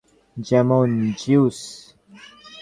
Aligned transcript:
যেমন, 0.37 0.87
জিউস। 1.17 1.59